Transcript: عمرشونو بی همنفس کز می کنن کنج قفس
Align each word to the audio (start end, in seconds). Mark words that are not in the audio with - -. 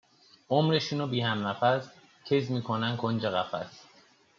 عمرشونو 0.49 1.07
بی 1.07 1.21
همنفس 1.21 1.89
کز 2.25 2.51
می 2.51 2.61
کنن 2.63 2.97
کنج 2.97 3.25
قفس 3.25 3.85